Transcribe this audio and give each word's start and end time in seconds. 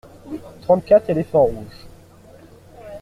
Trente-quatre 0.61 1.11
éléphants 1.11 1.43
rouges. 1.45 1.85